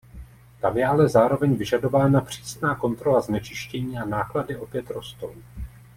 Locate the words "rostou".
4.89-5.35